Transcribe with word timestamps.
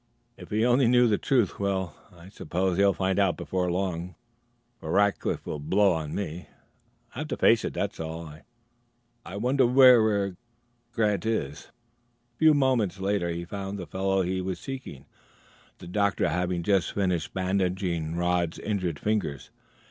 "If 0.35 0.49
he 0.49 0.65
only 0.65 0.87
knew 0.87 1.07
the 1.07 1.19
truth! 1.19 1.59
Well, 1.59 1.93
I 2.11 2.29
suppose 2.29 2.75
he'll 2.75 2.91
find 2.91 3.19
out 3.19 3.37
before 3.37 3.69
long, 3.71 4.15
for 4.79 4.91
Rackliff 4.91 5.45
will 5.45 5.59
blow 5.59 5.91
on 5.91 6.15
me. 6.15 6.47
I'll 7.13 7.19
have 7.21 7.27
to 7.27 7.37
face 7.37 7.63
it, 7.63 7.75
that's 7.75 7.99
all. 7.99 8.33
I 9.23 9.37
wonder 9.37 9.63
wh 9.67 9.75
where 9.75 10.37
Grant 10.91 11.23
is." 11.27 11.67
A 12.33 12.37
few 12.39 12.55
moments 12.55 12.99
later 12.99 13.29
he 13.29 13.45
found 13.45 13.77
the 13.77 13.85
fellow 13.85 14.23
he 14.23 14.41
was 14.41 14.59
seeking, 14.59 15.05
the 15.77 15.85
doctor 15.85 16.29
having 16.29 16.63
just 16.63 16.93
finished 16.93 17.35
bandaging 17.35 18.15
Rod's 18.15 18.57
injured 18.57 18.97
fingers. 18.97 19.51